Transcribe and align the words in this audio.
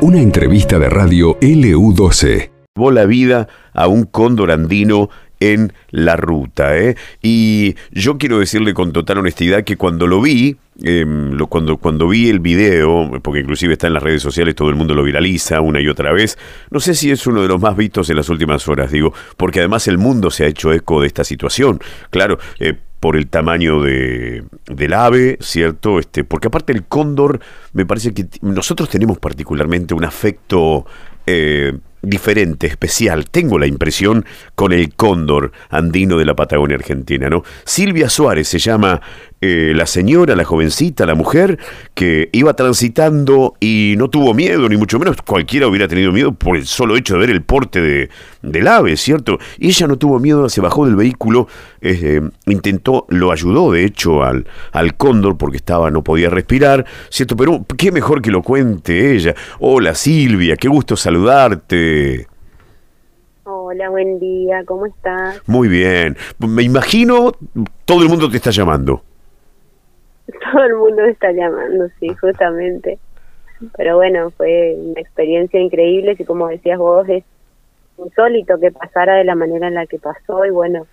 Una 0.00 0.20
entrevista 0.20 0.78
de 0.78 0.88
radio 0.88 1.38
LU12. 1.40 2.50
la 2.92 3.04
vida 3.06 3.48
a 3.72 3.86
un 3.86 4.04
cóndor 4.04 4.50
andino 4.50 5.10
en 5.42 5.72
la 5.90 6.16
ruta. 6.16 6.78
¿eh? 6.78 6.96
Y 7.22 7.74
yo 7.90 8.18
quiero 8.18 8.38
decirle 8.38 8.74
con 8.74 8.92
total 8.92 9.18
honestidad 9.18 9.64
que 9.64 9.76
cuando 9.76 10.06
lo 10.06 10.20
vi, 10.20 10.56
em, 10.82 11.36
cuando, 11.48 11.76
cuando 11.76 12.08
vi 12.08 12.28
el 12.28 12.40
video, 12.40 13.10
porque 13.22 13.40
inclusive 13.40 13.72
está 13.74 13.88
en 13.88 13.94
las 13.94 14.02
redes 14.02 14.22
sociales, 14.22 14.54
todo 14.54 14.70
el 14.70 14.76
mundo 14.76 14.94
lo 14.94 15.02
viraliza 15.02 15.60
una 15.60 15.80
y 15.80 15.88
otra 15.88 16.12
vez, 16.12 16.38
no 16.70 16.80
sé 16.80 16.94
si 16.94 17.10
es 17.10 17.26
uno 17.26 17.42
de 17.42 17.48
los 17.48 17.60
más 17.60 17.76
vistos 17.76 18.08
en 18.10 18.16
las 18.16 18.28
últimas 18.28 18.68
horas, 18.68 18.92
digo, 18.92 19.12
porque 19.36 19.58
además 19.58 19.88
el 19.88 19.98
mundo 19.98 20.30
se 20.30 20.44
ha 20.44 20.46
hecho 20.46 20.72
eco 20.72 21.00
de 21.00 21.08
esta 21.08 21.24
situación. 21.24 21.80
Claro, 22.10 22.38
eh, 22.60 22.74
por 23.02 23.16
el 23.16 23.26
tamaño 23.26 23.82
de, 23.82 24.44
del 24.66 24.92
ave, 24.92 25.36
¿cierto? 25.40 25.98
Este, 25.98 26.22
porque 26.22 26.46
aparte 26.46 26.72
el 26.72 26.84
cóndor, 26.84 27.40
me 27.72 27.84
parece 27.84 28.14
que 28.14 28.28
nosotros 28.42 28.88
tenemos 28.88 29.18
particularmente 29.18 29.92
un 29.92 30.04
afecto 30.04 30.86
eh, 31.26 31.72
diferente, 32.00 32.68
especial, 32.68 33.28
tengo 33.28 33.58
la 33.58 33.66
impresión, 33.66 34.24
con 34.54 34.72
el 34.72 34.94
cóndor 34.94 35.50
andino 35.68 36.16
de 36.16 36.26
la 36.26 36.36
Patagonia 36.36 36.76
Argentina, 36.76 37.28
¿no? 37.28 37.42
Silvia 37.64 38.08
Suárez 38.08 38.46
se 38.46 38.60
llama 38.60 39.02
eh, 39.44 39.72
la 39.74 39.86
señora, 39.86 40.36
la 40.36 40.44
jovencita, 40.44 41.04
la 41.04 41.16
mujer, 41.16 41.58
que 41.94 42.28
iba 42.30 42.54
transitando 42.54 43.54
y 43.58 43.96
no 43.98 44.08
tuvo 44.08 44.34
miedo, 44.34 44.68
ni 44.68 44.76
mucho 44.76 45.00
menos 45.00 45.20
cualquiera 45.20 45.66
hubiera 45.66 45.88
tenido 45.88 46.12
miedo 46.12 46.32
por 46.32 46.56
el 46.56 46.64
solo 46.64 46.96
hecho 46.96 47.14
de 47.14 47.20
ver 47.20 47.30
el 47.30 47.42
porte 47.42 47.80
de, 47.80 48.08
del 48.42 48.68
ave, 48.68 48.96
¿cierto? 48.96 49.40
Y 49.58 49.66
ella 49.66 49.88
no 49.88 49.96
tuvo 49.96 50.20
miedo, 50.20 50.48
se 50.48 50.60
bajó 50.60 50.86
del 50.86 50.94
vehículo, 50.94 51.48
eh, 51.80 52.20
intentó, 52.46 53.04
lo 53.08 53.32
ayudó 53.32 53.72
de 53.72 53.84
hecho 53.84 54.22
al, 54.22 54.46
al 54.70 54.94
cóndor 54.94 55.36
porque 55.36 55.56
estaba, 55.56 55.90
no 55.90 56.04
podía 56.04 56.30
respirar, 56.30 56.86
¿cierto? 57.10 57.34
Pero 57.36 57.66
qué 57.76 57.90
mejor 57.90 58.22
que 58.22 58.30
lo 58.30 58.42
cuente 58.42 59.12
ella. 59.12 59.34
Hola 59.58 59.96
Silvia, 59.96 60.56
qué 60.56 60.68
gusto 60.68 60.96
saludarte. 60.96 62.28
Hola, 63.42 63.90
buen 63.90 64.20
día, 64.20 64.62
¿cómo 64.66 64.86
estás? 64.86 65.40
Muy 65.48 65.66
bien. 65.66 66.16
Me 66.38 66.62
imagino 66.62 67.32
todo 67.84 68.02
el 68.02 68.08
mundo 68.08 68.30
te 68.30 68.36
está 68.36 68.52
llamando. 68.52 69.02
todo 70.52 70.64
el 70.64 70.74
mundo 70.74 71.02
está 71.04 71.32
llamando, 71.32 71.88
sí, 72.00 72.08
justamente. 72.20 72.98
Pero 73.76 73.96
bueno, 73.96 74.30
fue 74.30 74.74
una 74.76 75.00
experiencia 75.00 75.60
increíble 75.60 76.16
y 76.18 76.24
como 76.24 76.48
decías 76.48 76.78
vos, 76.78 77.08
es 77.08 77.24
insólito 77.98 78.58
que 78.58 78.72
pasara 78.72 79.16
de 79.16 79.24
la 79.24 79.34
manera 79.34 79.68
en 79.68 79.74
la 79.74 79.86
que 79.86 79.98
pasó 79.98 80.44
y 80.44 80.50
bueno, 80.50 80.86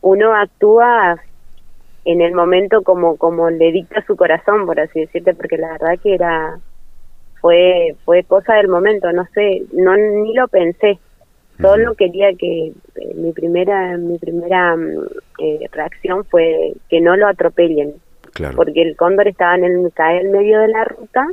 uno 0.00 0.34
actúa 0.34 1.20
en 2.04 2.20
el 2.22 2.32
momento 2.32 2.82
como 2.82 3.16
como 3.16 3.50
le 3.50 3.72
dicta 3.72 4.04
su 4.06 4.16
corazón, 4.16 4.66
por 4.66 4.80
así 4.80 5.00
decirte, 5.00 5.34
porque 5.34 5.58
la 5.58 5.72
verdad 5.72 5.98
que 6.02 6.14
era 6.14 6.58
fue 7.40 7.94
fue 8.04 8.24
cosa 8.24 8.54
del 8.54 8.68
momento, 8.68 9.12
no 9.12 9.26
sé, 9.34 9.62
no 9.72 9.96
ni 9.96 10.34
lo 10.34 10.48
pensé. 10.48 10.98
Solo 11.60 11.94
quería 11.94 12.32
que 12.34 12.68
eh, 12.68 13.14
mi 13.16 13.32
primera 13.32 13.98
mi 13.98 14.18
primera 14.18 14.76
mm, 14.76 15.06
eh, 15.40 15.68
reacción 15.70 16.24
fue 16.24 16.72
que 16.88 17.00
no 17.02 17.16
lo 17.16 17.28
atropellen, 17.28 17.94
porque 18.54 18.82
el 18.82 18.96
cóndor 18.96 19.28
estaba 19.28 19.56
en 19.56 19.64
el, 19.64 19.92
en 19.96 20.32
medio 20.32 20.60
de 20.60 20.68
la 20.68 20.84
ruta 20.84 21.26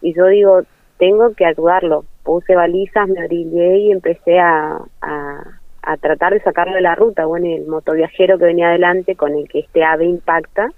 y 0.00 0.14
yo 0.14 0.26
digo, 0.26 0.62
tengo 0.98 1.34
que 1.34 1.46
ayudarlo. 1.46 2.04
Puse 2.22 2.54
balizas, 2.54 3.08
me 3.08 3.24
orillé 3.24 3.78
y 3.78 3.92
empecé 3.92 4.38
a, 4.38 4.80
a, 5.00 5.96
tratar 6.00 6.32
de 6.32 6.40
sacarlo 6.40 6.74
de 6.74 6.80
la 6.80 6.94
ruta. 6.94 7.26
Bueno, 7.26 7.46
el 7.46 7.66
motoviajero 7.66 8.38
que 8.38 8.46
venía 8.46 8.68
adelante 8.68 9.14
con 9.14 9.34
el 9.34 9.48
que 9.48 9.60
este 9.60 9.84
ave 9.84 10.06
impacta, 10.06 10.70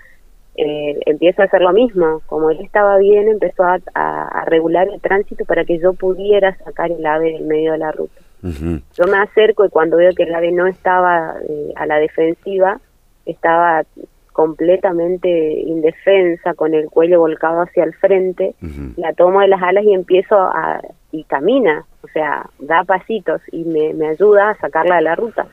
eh, 0.56 0.98
empieza 1.06 1.42
a 1.42 1.46
hacer 1.46 1.62
lo 1.62 1.72
mismo. 1.72 2.20
Como 2.26 2.50
él 2.50 2.60
estaba 2.60 2.98
bien, 2.98 3.28
empezó 3.28 3.64
a, 3.64 3.78
a, 3.94 4.44
regular 4.44 4.88
el 4.88 5.00
tránsito 5.00 5.44
para 5.44 5.64
que 5.64 5.78
yo 5.78 5.94
pudiera 5.94 6.56
sacar 6.58 6.90
el 6.90 7.04
ave 7.06 7.32
del 7.32 7.44
medio 7.44 7.72
de 7.72 7.78
la 7.78 7.92
ruta. 7.92 8.20
Yo 8.40 9.06
me 9.10 9.18
acerco 9.18 9.64
y 9.64 9.68
cuando 9.68 9.96
veo 9.96 10.12
que 10.14 10.22
el 10.22 10.34
ave 10.34 10.52
no 10.52 10.66
estaba 10.66 11.34
eh, 11.48 11.72
a 11.74 11.86
la 11.86 11.96
defensiva, 11.96 12.80
estaba 13.26 13.82
completamente 14.38 15.28
indefensa, 15.66 16.54
con 16.54 16.72
el 16.72 16.88
cuello 16.88 17.18
volcado 17.18 17.62
hacia 17.62 17.82
el 17.82 17.92
frente, 17.94 18.54
la 18.96 19.12
tomo 19.12 19.40
de 19.40 19.48
las 19.48 19.60
alas 19.60 19.82
y 19.82 19.92
empiezo 19.92 20.36
a, 20.36 20.80
y 21.10 21.24
camina, 21.24 21.84
o 22.04 22.06
sea, 22.06 22.48
da 22.60 22.84
pasitos 22.84 23.40
y 23.50 23.64
me, 23.64 23.94
me 23.94 24.06
ayuda 24.06 24.50
a 24.50 24.58
sacarla 24.58 24.94
de 24.94 25.02
la 25.02 25.16
ruta. 25.16 25.48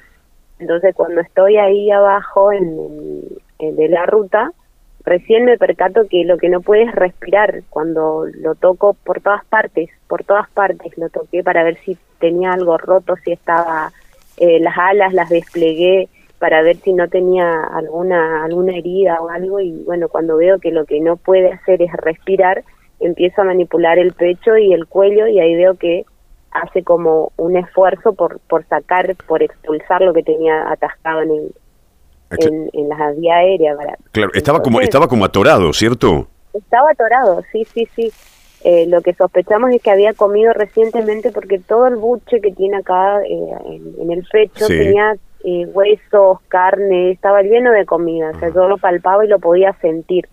Entonces 0.60 0.94
cuando 0.94 1.22
estoy 1.22 1.58
ahí 1.58 1.90
abajo 1.90 2.52
en, 2.52 3.22
de 3.58 3.90
la 3.90 4.06
ruta, 4.06 4.52
recién 5.04 5.46
me 5.46 5.58
percato 5.58 6.08
que 6.08 6.24
lo 6.24 6.38
que 6.38 6.50
no 6.50 6.62
puede 6.62 6.84
es 6.84 6.94
respirar. 6.94 7.64
Cuando 7.72 8.28
lo 8.36 8.54
toco 8.54 8.94
por 9.04 9.20
todas 9.20 9.44
partes, 9.46 9.90
por 10.08 10.24
todas 10.24 10.48
partes, 10.52 10.96
lo 10.96 11.10
toqué 11.10 11.44
para 11.44 11.64
ver 11.64 11.80
si 11.84 11.98
tenía 12.20 12.54
algo 12.54 12.78
roto, 12.78 13.16
si 13.24 13.32
estaba 13.32 13.92
eh, 14.38 14.60
las 14.60 14.78
alas, 14.78 15.12
las 15.12 15.30
desplegué, 15.30 16.08
para 16.40 16.62
ver 16.62 16.78
si 16.78 16.94
no 16.94 17.08
tenía 17.08 17.64
alguna 17.64 18.44
alguna 18.44 18.78
herida 18.78 19.22
o 19.22 19.30
algo 19.30 19.60
y 19.60 19.72
bueno 19.84 20.10
cuando 20.10 20.38
veo 20.38 20.60
que 20.60 20.72
lo 20.72 20.86
que 20.86 21.00
no 21.00 21.18
puede 21.18 21.52
hacer 21.52 21.82
es 21.82 21.92
respirar 21.94 22.64
empiezo 23.00 23.42
a 23.42 23.46
manipular 23.46 24.00
el 24.00 24.14
pecho 24.14 24.58
y 24.58 24.74
el 24.74 24.88
cuello 24.88 25.28
y 25.28 25.40
ahí 25.40 25.56
veo 25.56 25.76
que 25.76 26.06
hace 26.52 26.84
como 26.84 27.32
un 27.38 27.58
esfuerzo 27.58 28.14
por 28.14 28.40
por 28.42 28.66
sacar 28.68 29.16
por 29.28 29.44
expulsar 29.44 30.02
lo 30.02 30.14
que 30.14 30.24
tenía 30.24 30.70
atascado 30.72 31.22
en 31.22 31.32
el, 31.32 31.56
en, 32.40 32.70
en 32.74 32.90
la 32.90 33.12
vía 33.12 33.36
aérea 33.38 33.76
claro 34.12 34.32
estaba 34.34 34.62
como 34.62 34.82
estaba 34.82 35.08
como 35.08 35.26
atorado 35.26 35.72
cierto 35.74 36.28
estaba 36.54 36.92
atorado 36.92 37.44
sí 37.52 37.66
sí 37.74 37.88
sí. 37.96 38.12
Eh, 38.68 38.88
lo 38.88 39.02
que 39.02 39.14
sospechamos 39.14 39.70
es 39.70 39.80
que 39.80 39.92
había 39.92 40.14
comido 40.14 40.52
recientemente 40.52 41.32
porque 41.32 41.60
todo 41.60 41.86
el 41.86 41.98
buche 41.98 42.42
que 42.42 42.52
tiene 42.52 42.78
acá 42.78 43.22
eh, 43.22 43.94
en, 44.00 44.12
el 44.12 44.26
pecho 44.32 44.66
tenía 44.66 45.16
eh, 45.46 45.68
huesos, 45.68 46.40
carne, 46.48 47.12
estaba 47.12 47.44
lleno 47.44 47.72
de 47.72 47.86
comida, 47.86 48.32
o 48.32 48.40
sea, 48.40 48.50
yo 48.50 48.68
lo 48.68 48.78
palpaba 48.78 49.24
y 49.24 49.28
lo 49.28 49.40
podía 49.40 49.74
sentir. 49.82 50.28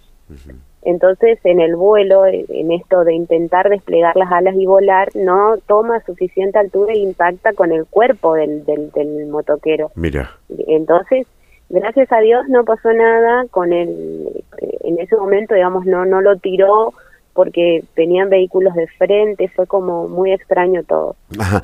Entonces, 0.85 1.39
en 1.45 1.61
el 1.61 1.77
vuelo, 1.77 2.27
eh, 2.27 2.45
en 2.49 2.73
esto 2.73 3.05
de 3.05 3.15
intentar 3.15 3.69
desplegar 3.69 4.17
las 4.17 4.33
alas 4.33 4.55
y 4.57 4.67
volar, 4.67 5.11
no 5.15 5.57
toma 5.67 6.01
suficiente 6.05 6.59
altura 6.59 6.95
e 6.95 6.99
impacta 6.99 7.53
con 7.53 7.73
el 7.73 7.87
cuerpo 7.87 8.35
del, 8.35 8.65
del, 8.65 8.91
del 8.91 9.27
motoquero. 9.27 9.91
Mira. 9.95 10.31
Entonces, 10.67 11.27
gracias 11.69 12.11
a 12.11 12.21
Dios 12.21 12.49
no 12.49 12.65
pasó 12.65 12.93
nada 12.93 13.45
con 13.51 13.73
el, 13.73 14.43
eh, 14.59 14.79
en 14.85 14.99
ese 14.99 15.17
momento, 15.17 15.55
digamos, 15.55 15.85
no, 15.87 16.05
no 16.05 16.21
lo 16.21 16.39
tiró 16.39 16.95
porque 17.35 17.85
venían 17.97 18.29
vehículos 18.29 18.75
de 18.75 18.87
frente, 18.99 19.49
fue 19.49 19.67
como 19.67 20.09
muy 20.09 20.33
extraño 20.33 20.83
todo. 20.85 21.17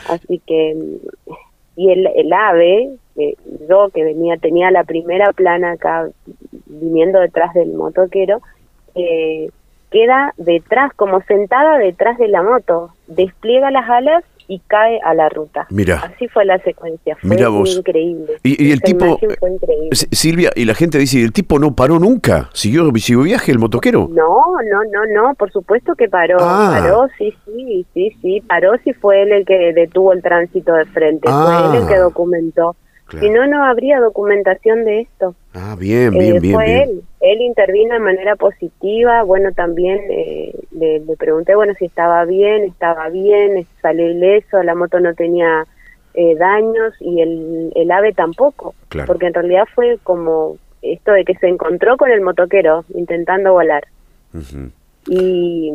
Así 0.09 0.41
que, 0.47 0.77
y 1.79 1.93
el, 1.93 2.09
el 2.09 2.33
ave, 2.33 2.91
yo 3.69 3.89
que 3.95 4.03
venía, 4.03 4.37
tenía 4.37 4.73
la 4.73 4.83
primera 4.83 5.33
plana 5.33 5.73
acá 5.73 6.09
viniendo 6.67 7.21
detrás 7.21 7.55
del 7.55 7.73
motoquero, 7.73 8.41
eh, 8.97 9.51
queda 9.93 10.35
detrás, 10.39 10.93
como 10.95 11.21
sentada 11.23 11.79
detrás 11.79 12.19
de 12.19 12.27
la 12.27 12.43
moto, 12.43 12.91
despliega 13.07 13.71
las 13.71 13.89
alas 13.89 14.25
y 14.49 14.61
cae 14.67 14.99
a 15.05 15.15
la 15.15 15.29
ruta. 15.29 15.67
Mira. 15.71 16.03
Así 16.15 16.27
fue 16.29 16.45
la 16.45 16.59
secuencia. 16.61 17.17
Fue 17.21 17.31
Mira 17.31 17.49
vos. 17.51 17.77
increíble. 17.77 18.39
Y, 18.43 18.73
el 18.73 18.81
tipo. 18.81 19.19
Silvia, 19.93 20.51
y 20.57 20.65
la 20.65 20.75
gente 20.75 20.99
dice: 20.99 21.23
¿el 21.23 21.33
tipo 21.33 21.59
no 21.59 21.77
paró 21.77 21.99
nunca? 21.99 22.49
¿Siguió, 22.55 22.91
siguió 22.97 23.23
viaje 23.23 23.53
el 23.53 23.59
motoquero? 23.59 24.09
No, 24.11 24.45
no, 24.71 24.85
no, 24.91 25.07
no. 25.15 25.35
Por 25.35 25.53
supuesto 25.53 25.95
que 25.95 26.09
paró. 26.09 26.39
Ah. 26.41 26.79
Paró, 26.81 27.09
sí, 27.19 27.35
sí, 27.45 27.87
sí, 27.93 28.17
sí. 28.23 28.41
Paró 28.41 28.73
si 28.83 28.95
fue 28.95 29.23
él 29.23 29.33
el 29.33 29.45
que 29.45 29.73
detuvo 29.75 30.13
el 30.13 30.23
tránsito 30.23 30.73
de 30.73 30.87
frente. 30.87 31.29
Fue 31.29 31.77
él 31.77 31.83
el 31.83 31.87
que 31.87 31.95
ah. 31.95 32.73
Documentó. 33.17 33.27
Si 33.27 33.31
no, 33.31 33.47
no 33.47 33.65
habría 33.65 34.01
documentación 34.01 34.85
de 34.85 35.01
esto. 35.01 35.35
Ah, 35.55 35.77
bien, 35.79 36.11
bien, 36.11 36.37
eh, 36.37 36.41
bien. 36.41 36.55
Fue 36.55 36.83
él. 36.83 37.03
Él 37.21 37.41
intervino 37.41 37.95
de 37.95 38.01
manera 38.01 38.37
positiva. 38.37 39.23
Bueno, 39.23 39.53
también 39.53 40.01
eh, 40.11 40.55
le, 40.73 41.01
pregunté, 41.17 41.55
bueno, 41.55 41.75
si 41.79 41.87
estaba 41.87 42.25
bien, 42.25 42.65
estaba 42.65 43.09
bien, 43.09 43.67
salió 43.81 44.09
ileso, 44.09 44.63
la 44.63 44.75
moto 44.75 45.01
no 45.01 45.15
tenía 45.15 45.65
eh, 46.15 46.37
daños 46.37 46.95
y 47.01 47.21
el, 47.21 47.73
el 47.75 47.91
ave 47.91 48.13
tampoco. 48.13 48.75
Porque 49.07 49.27
en 49.27 49.35
realidad 49.35 49.65
fue 49.75 49.99
como 50.03 50.57
esto 50.83 51.13
de 51.13 51.25
que 51.25 51.35
se 51.37 51.49
encontró 51.49 51.97
con 51.97 52.11
el 52.11 52.21
motoquero 52.21 52.85
intentando 52.95 53.53
volar. 53.53 53.87
Y 55.09 55.73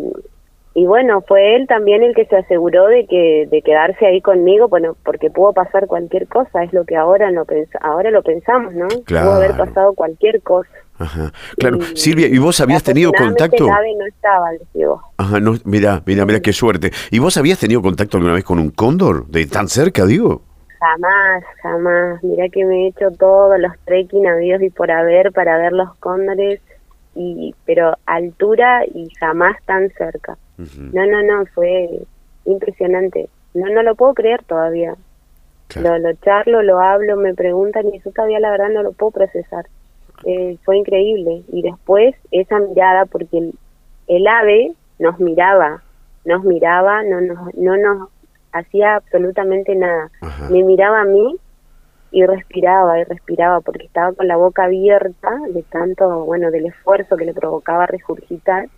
y 0.75 0.88
bueno, 0.88 1.22
fue 1.28 1.56
él 1.56 1.68
también 1.68 2.02
el 2.02 2.16
que 2.16 2.25
se 2.25 2.36
aseguró 2.36 2.88
de 2.88 3.06
que 3.06 3.48
de 3.50 3.62
quedarse 3.62 4.08
ahí 4.08 4.22
conmigo, 4.22 4.70
bueno, 4.70 4.96
porque 5.06 5.30
pudo 5.30 5.54
pasar 5.54 5.86
cualquier 5.86 6.28
cosa, 6.28 6.64
es 6.64 6.74
lo 6.74 6.84
que 6.84 6.96
ahora 6.96 7.30
lo 7.30 7.46
ahora 7.81 8.10
lo 8.10 8.24
pensamos, 8.24 8.74
¿no? 8.74 8.88
Claro. 9.06 9.28
Pudo 9.28 9.36
haber 9.36 9.58
pasado 9.58 9.94
cualquier 9.94 10.42
cosa. 10.42 10.70
Ajá. 10.98 11.31
Claro, 11.58 11.80
Silvia, 11.96 12.28
¿y 12.28 12.40
vos 12.40 12.60
habías 12.60 12.81
tenido 12.81 13.12
contacto? 13.12 13.66
El 13.66 13.98
no 13.98 14.06
estaba, 14.08 14.50
digo. 14.74 15.02
Ajá, 15.18 15.40
no, 15.40 15.54
mira, 15.66 16.02
mira, 16.06 16.25
mira 16.25 16.40
qué 16.40 16.54
suerte. 16.54 16.92
¿Y 17.12 17.20
vos 17.20 17.38
habías 17.38 17.60
tenido 17.60 17.81
contacto 17.81 18.18
alguna 18.18 18.34
vez 18.34 18.44
con 18.44 18.58
un 18.58 18.72
cóndor 18.72 19.28
de 19.28 19.46
tan 19.46 19.68
cerca, 19.68 20.06
digo? 20.06 20.42
Jamás, 20.80 21.44
jamás. 21.62 22.24
Mira 22.24 22.50
que 22.50 22.66
me 22.66 22.86
he 22.86 22.88
hecho 22.88 23.12
todos 23.12 23.60
los 23.60 23.72
trekking 23.86 24.25
habidos 24.28 24.62
y 24.64 24.70
por 24.72 24.90
haber 24.90 25.31
para 25.31 25.58
ver 25.58 25.72
los 25.72 25.96
cóndores 25.98 26.62
y 27.16 27.54
pero 27.66 27.96
altura 28.06 28.86
y 28.86 29.10
jamás 29.20 29.56
tan 29.66 29.90
cerca. 29.92 30.38
No, 30.58 31.06
no, 31.06 31.24
no, 31.24 31.46
fue 31.48 32.04
impresionante. 32.46 33.30
No, 33.54 33.70
no 33.70 33.84
lo 33.84 33.96
puedo 33.96 34.14
creer 34.14 34.44
todavía. 34.44 34.96
Lo, 35.76 35.98
lo 35.98 36.14
charlo, 36.14 36.62
lo 36.62 36.80
hablo, 36.80 37.16
me 37.18 37.34
preguntan 37.34 37.88
y 37.88 37.98
eso 37.98 38.12
todavía 38.12 38.40
la 38.40 38.52
verdad 38.52 38.70
no 38.70 38.84
lo 38.84 38.92
puedo 38.92 39.12
procesar. 39.12 39.66
Eh, 40.26 40.58
fue 40.64 40.78
increíble. 40.78 41.44
Y 41.52 41.64
después 41.64 42.16
esa 42.32 42.60
mirada, 42.60 43.06
porque 43.06 43.38
el, 43.38 43.54
el 44.08 44.28
ave 44.28 44.74
nos 45.00 45.20
miraba, 45.20 45.82
nos 46.26 46.44
miraba, 46.44 47.04
no 47.04 47.22
nos, 47.22 47.54
no 47.56 47.78
nos 47.78 48.10
hacía 48.52 48.96
absolutamente 48.96 49.76
nada. 49.76 50.12
Me 50.50 50.64
miraba 50.64 51.02
a 51.02 51.06
mí 51.06 51.38
y 52.12 52.26
respiraba 52.26 53.00
y 53.00 53.04
respiraba 53.04 53.62
porque 53.62 53.86
estaba 53.86 54.14
con 54.14 54.28
la 54.28 54.38
boca 54.38 54.66
abierta 54.66 55.32
de 55.50 55.64
tanto, 55.64 56.26
bueno, 56.26 56.52
del 56.52 56.68
esfuerzo 56.68 57.18
que 57.18 57.26
le 57.26 57.34
provocaba 57.34 57.88
regurgitar. 57.88 58.70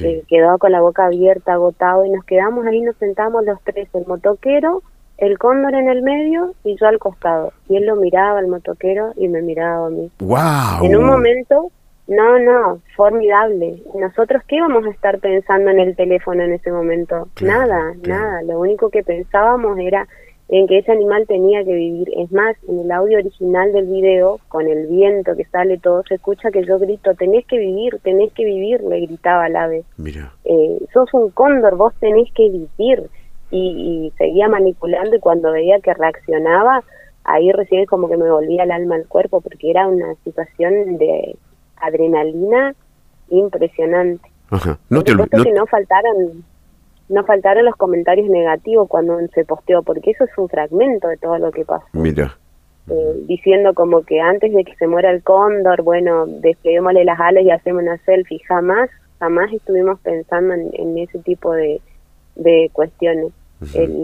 Eh, 0.00 0.22
quedó 0.28 0.58
con 0.58 0.72
la 0.72 0.80
boca 0.80 1.06
abierta, 1.06 1.54
agotado 1.54 2.04
y 2.04 2.10
nos 2.10 2.24
quedamos 2.24 2.66
ahí, 2.66 2.80
nos 2.80 2.96
sentamos 2.96 3.44
los 3.44 3.60
tres, 3.62 3.88
el 3.94 4.06
motoquero, 4.06 4.82
el 5.18 5.38
cóndor 5.38 5.74
en 5.74 5.88
el 5.88 6.02
medio 6.02 6.54
y 6.64 6.76
yo 6.76 6.86
al 6.86 6.98
costado. 6.98 7.52
Y 7.68 7.76
él 7.76 7.86
lo 7.86 7.96
miraba, 7.96 8.40
el 8.40 8.48
motoquero, 8.48 9.12
y 9.16 9.28
me 9.28 9.42
miraba 9.42 9.86
a 9.86 9.90
mí. 9.90 10.10
¡Wow! 10.18 10.84
En 10.84 10.96
un 10.96 11.04
momento 11.04 11.70
no, 12.08 12.38
no, 12.38 12.80
formidable. 12.96 13.82
Nosotros 13.94 14.42
qué 14.46 14.56
íbamos 14.56 14.84
a 14.84 14.90
estar 14.90 15.18
pensando 15.20 15.70
en 15.70 15.80
el 15.80 15.96
teléfono 15.96 16.42
en 16.42 16.52
ese 16.52 16.72
momento? 16.72 17.28
nada, 17.40 17.94
nada. 18.06 18.42
Lo 18.42 18.58
único 18.60 18.90
que 18.90 19.02
pensábamos 19.02 19.78
era 19.78 20.08
en 20.52 20.66
que 20.66 20.78
ese 20.78 20.92
animal 20.92 21.26
tenía 21.26 21.64
que 21.64 21.72
vivir. 21.72 22.10
Es 22.14 22.30
más, 22.30 22.54
en 22.68 22.80
el 22.80 22.92
audio 22.92 23.16
original 23.16 23.72
del 23.72 23.86
video, 23.86 24.38
con 24.48 24.68
el 24.68 24.86
viento 24.86 25.34
que 25.34 25.46
sale 25.46 25.78
todo, 25.78 26.02
se 26.06 26.16
escucha 26.16 26.50
que 26.50 26.62
yo 26.66 26.78
grito, 26.78 27.14
tenés 27.14 27.46
que 27.46 27.56
vivir, 27.56 27.98
tenés 28.02 28.34
que 28.34 28.44
vivir, 28.44 28.82
le 28.82 29.00
gritaba 29.06 29.46
al 29.46 29.56
ave. 29.56 29.84
Mira. 29.96 30.34
Eh, 30.44 30.78
sos 30.92 31.08
un 31.14 31.30
cóndor, 31.30 31.76
vos 31.76 31.94
tenés 32.00 32.30
que 32.34 32.50
vivir. 32.50 33.08
Y, 33.50 34.10
y 34.10 34.12
seguía 34.18 34.46
manipulando 34.48 35.16
y 35.16 35.20
cuando 35.20 35.52
veía 35.52 35.80
que 35.80 35.94
reaccionaba, 35.94 36.84
ahí 37.24 37.50
recién 37.52 37.86
como 37.86 38.10
que 38.10 38.18
me 38.18 38.30
volvía 38.30 38.64
el 38.64 38.72
alma 38.72 38.96
al 38.96 39.08
cuerpo 39.08 39.40
porque 39.40 39.70
era 39.70 39.88
una 39.88 40.14
situación 40.24 40.98
de 40.98 41.34
adrenalina 41.76 42.74
impresionante. 43.30 44.30
No 44.90 45.02
te 45.02 45.14
no... 45.14 45.24
que 45.26 45.52
no 45.52 45.66
faltaron 45.66 46.44
no 47.08 47.24
faltaron 47.24 47.64
los 47.64 47.76
comentarios 47.76 48.28
negativos 48.28 48.88
cuando 48.88 49.18
se 49.34 49.44
posteó, 49.44 49.82
porque 49.82 50.10
eso 50.10 50.24
es 50.24 50.30
un 50.38 50.48
fragmento 50.48 51.08
de 51.08 51.16
todo 51.16 51.38
lo 51.38 51.50
que 51.50 51.64
pasó. 51.64 51.86
Mira. 51.92 52.36
Eh, 52.90 53.14
diciendo 53.26 53.74
como 53.74 54.02
que 54.02 54.20
antes 54.20 54.52
de 54.52 54.64
que 54.64 54.74
se 54.74 54.88
muera 54.88 55.10
el 55.10 55.22
cóndor, 55.22 55.82
bueno, 55.82 56.26
despleguémosle 56.26 57.04
las 57.04 57.20
alas 57.20 57.44
y 57.44 57.50
hacemos 57.50 57.82
una 57.82 57.98
selfie. 57.98 58.40
Jamás, 58.48 58.90
jamás 59.20 59.52
estuvimos 59.52 60.00
pensando 60.00 60.54
en, 60.54 60.98
ese 60.98 61.18
tipo 61.20 61.52
de, 61.52 61.80
de 62.34 62.70
cuestiones. 62.72 63.32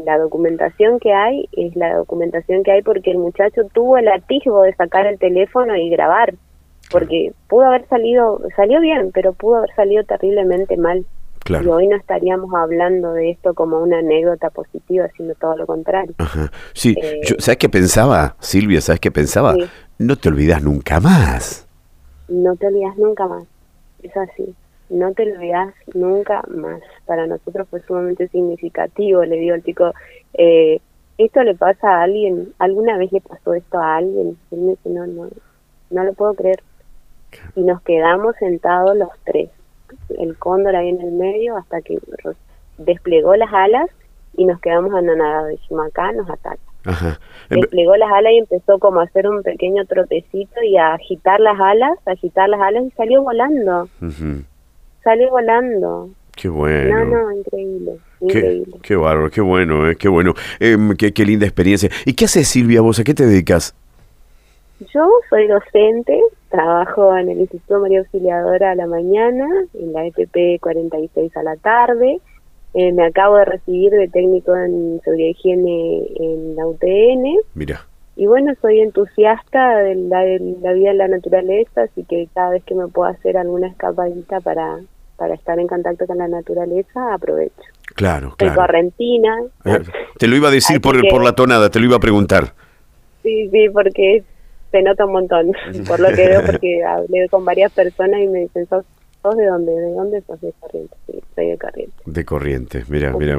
la 0.06 0.18
documentación 0.18 1.00
que 1.00 1.12
hay 1.12 1.48
es 1.52 1.74
la 1.74 1.96
documentación 1.96 2.62
que 2.62 2.70
hay 2.70 2.82
porque 2.82 3.10
el 3.10 3.18
muchacho 3.18 3.62
tuvo 3.72 3.98
el 3.98 4.06
atisbo 4.06 4.62
de 4.62 4.72
sacar 4.74 5.06
el 5.06 5.18
teléfono 5.18 5.74
y 5.74 5.90
grabar 5.90 6.34
porque 6.90 7.32
pudo 7.48 7.66
haber 7.66 7.86
salido, 7.88 8.40
salió 8.56 8.80
bien, 8.80 9.10
pero 9.12 9.32
pudo 9.32 9.56
haber 9.56 9.74
salido 9.74 10.04
terriblemente 10.04 10.76
mal. 10.76 11.04
Y 11.48 11.66
hoy 11.66 11.86
no 11.86 11.96
estaríamos 11.96 12.52
hablando 12.54 13.12
de 13.12 13.30
esto 13.30 13.54
como 13.54 13.80
una 13.80 13.98
anécdota 13.98 14.50
positiva, 14.50 15.08
sino 15.16 15.34
todo 15.34 15.56
lo 15.56 15.66
contrario. 15.66 16.14
Sí, 16.74 16.94
eh, 17.00 17.20
¿sabes 17.38 17.58
qué 17.58 17.68
pensaba, 17.68 18.36
Silvia? 18.40 18.80
¿Sabes 18.80 19.00
qué 19.00 19.10
pensaba? 19.10 19.54
No 19.98 20.16
te 20.16 20.28
olvidas 20.28 20.62
nunca 20.62 21.00
más. 21.00 21.66
No 22.28 22.56
te 22.56 22.66
olvidas 22.66 22.96
nunca 22.98 23.26
más, 23.26 23.44
es 24.02 24.16
así. 24.16 24.54
No 24.90 25.12
te 25.12 25.22
olvidas 25.22 25.74
nunca 25.94 26.42
más. 26.48 26.80
Para 27.06 27.26
nosotros 27.26 27.66
fue 27.68 27.80
sumamente 27.82 28.28
significativo, 28.28 29.24
le 29.24 29.36
digo 29.36 29.54
al 29.54 29.62
chico, 29.62 29.92
eh, 30.34 30.80
¿esto 31.16 31.42
le 31.42 31.54
pasa 31.54 31.88
a 31.88 32.02
alguien? 32.02 32.52
¿Alguna 32.58 32.96
vez 32.96 33.12
le 33.12 33.20
pasó 33.20 33.54
esto 33.54 33.78
a 33.78 33.96
alguien? 33.96 34.36
Él 34.50 34.58
me 34.60 34.70
dice, 34.70 34.90
no, 34.90 35.06
no, 35.06 35.28
no 35.90 36.04
lo 36.04 36.12
puedo 36.12 36.34
creer 36.34 36.62
y 37.54 37.62
nos 37.62 37.82
quedamos 37.82 38.36
sentados 38.36 38.96
los 38.96 39.10
tres. 39.24 39.50
El 40.18 40.36
cóndor 40.36 40.76
ahí 40.76 40.88
en 40.88 41.00
el 41.00 41.12
medio 41.12 41.56
hasta 41.56 41.80
que 41.82 41.98
desplegó 42.78 43.34
las 43.36 43.52
alas 43.52 43.88
y 44.36 44.44
nos 44.44 44.60
quedamos 44.60 44.94
anonadados. 44.94 45.50
Dijimos, 45.50 45.88
acá 45.88 46.12
nos 46.12 46.28
ataca. 46.30 46.58
Desplegó 47.50 47.96
las 47.96 48.10
alas 48.10 48.32
y 48.32 48.38
empezó 48.38 48.78
como 48.78 49.00
a 49.00 49.04
hacer 49.04 49.28
un 49.28 49.42
pequeño 49.42 49.84
trotecito 49.86 50.62
y 50.62 50.76
a 50.76 50.94
agitar 50.94 51.40
las 51.40 51.58
alas, 51.60 51.98
a 52.06 52.12
agitar 52.12 52.48
las 52.48 52.60
alas 52.60 52.84
y 52.84 52.90
salió 52.92 53.22
volando. 53.22 53.88
Salió 55.02 55.30
volando. 55.30 56.10
Qué 56.36 56.48
bueno. 56.48 57.04
No, 57.04 57.04
no, 57.04 57.32
increíble. 57.32 57.98
Increíble. 58.20 58.74
Qué, 58.82 58.94
bárbaro, 58.94 59.30
qué 59.30 59.40
bueno, 59.40 59.90
eh, 59.90 59.96
qué 59.96 60.08
bueno. 60.08 60.34
Em, 60.60 60.94
qué, 60.96 61.12
qué 61.12 61.24
linda 61.24 61.46
experiencia. 61.46 61.90
¿Y 62.04 62.12
qué 62.14 62.26
haces, 62.26 62.46
Silvia, 62.46 62.80
vos? 62.80 62.98
¿A 63.00 63.04
qué 63.04 63.12
te 63.12 63.26
dedicas? 63.26 63.74
Yo 64.80 65.10
soy 65.28 65.48
docente, 65.48 66.20
trabajo 66.50 67.16
en 67.16 67.30
el 67.30 67.40
Instituto 67.40 67.80
María 67.80 68.00
Auxiliadora 68.00 68.70
a 68.70 68.74
la 68.76 68.86
mañana, 68.86 69.46
en 69.74 69.92
la 69.92 70.06
EPP 70.06 70.60
46 70.60 71.36
a 71.36 71.42
la 71.42 71.56
tarde. 71.56 72.20
Eh, 72.74 72.92
me 72.92 73.06
acabo 73.06 73.36
de 73.38 73.44
recibir 73.44 73.90
de 73.90 74.08
técnico 74.08 74.54
en 74.54 75.00
seguridad 75.02 75.26
y 75.26 75.30
higiene 75.30 76.06
en 76.20 76.54
la 76.54 76.66
UTN. 76.66 77.38
Mira. 77.54 77.86
Y 78.14 78.26
bueno, 78.26 78.52
soy 78.60 78.80
entusiasta 78.80 79.78
de 79.78 79.94
la, 79.94 80.22
vida 80.74 80.90
en 80.90 80.98
la 80.98 81.08
naturaleza, 81.08 81.82
así 81.82 82.04
que 82.04 82.28
cada 82.34 82.50
vez 82.50 82.64
que 82.64 82.74
me 82.74 82.86
puedo 82.88 83.10
hacer 83.10 83.36
alguna 83.36 83.68
escapadita 83.68 84.40
para, 84.40 84.78
para 85.16 85.34
estar 85.34 85.58
en 85.58 85.66
contacto 85.66 86.06
con 86.06 86.18
la 86.18 86.28
naturaleza, 86.28 87.14
aprovecho. 87.14 87.54
Claro, 87.94 88.34
claro. 88.36 88.54
Soy 88.54 88.64
correntina. 88.64 89.36
Eh, 89.64 89.82
te 90.18 90.28
lo 90.28 90.36
iba 90.36 90.48
a 90.48 90.52
decir 90.52 90.80
por, 90.80 90.96
por 91.08 91.24
la 91.24 91.32
tonada, 91.32 91.68
te 91.70 91.80
lo 91.80 91.86
iba 91.86 91.96
a 91.96 92.00
preguntar. 92.00 92.54
Sí, 93.22 93.48
sí, 93.50 93.68
porque 93.72 94.24
se 94.70 94.82
nota 94.82 95.06
un 95.06 95.12
montón, 95.12 95.52
por 95.88 96.00
lo 96.00 96.08
que 96.08 96.26
veo, 96.26 96.42
porque 96.44 96.84
hablé 96.84 97.28
con 97.28 97.44
varias 97.44 97.72
personas 97.72 98.20
y 98.20 98.28
me 98.28 98.40
dicen, 98.40 98.66
¿sos, 98.68 98.84
de 99.36 99.46
dónde? 99.46 99.72
¿De 99.72 99.92
dónde 99.92 100.20
sos 100.22 100.40
de 100.40 100.52
Corrientes? 100.60 100.98
Sí, 101.06 101.22
soy 101.34 101.46
de 101.50 101.58
Corrientes. 101.58 102.00
De 102.06 102.24
Corrientes, 102.24 102.88
mira, 102.88 103.12
mira 103.12 103.38